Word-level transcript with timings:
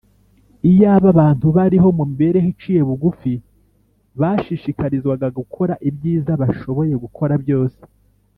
iyaba 0.69 1.07
abantu 1.13 1.45
bariho 1.57 1.87
mu 1.97 2.03
mibereho 2.09 2.47
iciye 2.53 2.81
bugufi 2.89 3.33
bashishikarizwaga 4.19 5.27
gukora 5.37 5.73
ibyiza 5.89 6.31
bashoboye 6.41 6.93
gukora 7.03 7.33
byose 7.43 7.79